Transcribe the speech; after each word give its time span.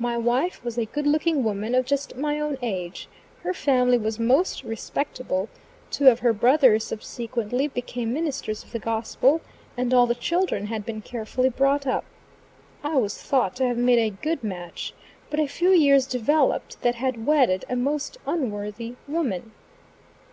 My 0.00 0.16
wife 0.18 0.64
was 0.64 0.76
a 0.76 0.86
good 0.86 1.06
looking 1.06 1.44
woman 1.44 1.72
of 1.76 1.86
just 1.86 2.16
my 2.16 2.40
own 2.40 2.58
age; 2.62 3.06
her 3.44 3.54
family 3.54 3.96
was 3.96 4.18
most 4.18 4.64
respectable; 4.64 5.48
two 5.88 6.08
of 6.08 6.18
her 6.18 6.32
brothers 6.32 6.82
subsequently 6.82 7.68
became 7.68 8.12
ministers 8.12 8.64
of 8.64 8.72
the 8.72 8.80
gospel; 8.80 9.40
and 9.76 9.94
all 9.94 10.06
the 10.08 10.16
children 10.16 10.66
had 10.66 10.84
been 10.84 11.00
carefully 11.00 11.48
brought 11.48 11.86
up. 11.86 12.04
I 12.82 12.96
was 12.96 13.22
thought 13.22 13.54
to 13.54 13.64
have 13.68 13.76
made 13.78 14.00
a 14.00 14.10
good 14.10 14.42
match; 14.42 14.94
but 15.30 15.38
a 15.38 15.46
few 15.46 15.70
years 15.70 16.08
developed 16.08 16.82
that 16.82 16.96
had 16.96 17.24
wedded 17.24 17.64
a 17.68 17.76
most 17.76 18.16
unworthy 18.26 18.96
woman. 19.06 19.52